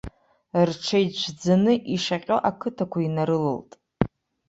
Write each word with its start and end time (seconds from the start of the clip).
Рҽеицәӡаны 0.67 1.73
ишаҟьо 1.95 2.37
акыҭақәа 2.49 2.99
инарылалт. 3.07 3.71